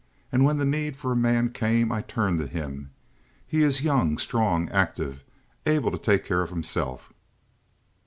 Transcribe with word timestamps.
And 0.31 0.43
when 0.43 0.57
the 0.57 0.65
need 0.65 0.97
for 0.97 1.11
a 1.11 1.15
man 1.15 1.49
came 1.49 1.91
I 1.91 2.01
turned 2.01 2.39
to 2.39 2.47
him. 2.47 2.89
He 3.45 3.61
is 3.61 3.83
young, 3.83 4.17
strong, 4.17 4.67
active, 4.71 5.23
able 5.67 5.91
to 5.91 5.99
take 5.99 6.25
care 6.25 6.41
of 6.41 6.49
himself." 6.49 7.13